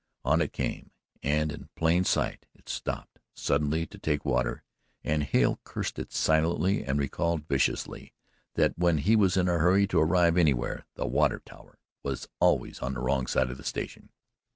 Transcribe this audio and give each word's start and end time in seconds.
On 0.25 0.41
it 0.41 0.51
came, 0.51 0.89
and 1.21 1.51
in 1.51 1.69
plain 1.75 2.05
sight 2.05 2.47
it 2.55 2.67
stopped 2.67 3.19
suddenly 3.35 3.85
to 3.85 3.99
take 3.99 4.25
water, 4.25 4.63
and 5.03 5.21
Hale 5.21 5.59
cursed 5.63 5.99
it 5.99 6.11
silently 6.11 6.83
and 6.83 6.97
recalled 6.97 7.47
viciously 7.47 8.11
that 8.55 8.75
when 8.79 8.97
he 8.97 9.15
was 9.15 9.37
in 9.37 9.47
a 9.47 9.59
hurry 9.59 9.85
to 9.85 9.99
arrive 10.01 10.37
anywhere, 10.37 10.87
the 10.95 11.05
water 11.05 11.39
tower 11.45 11.77
was 12.01 12.27
always 12.39 12.79
on 12.79 12.95
the 12.95 12.99
wrong 12.99 13.27
side 13.27 13.51
of 13.51 13.57
the 13.57 13.63
station. 13.63 14.09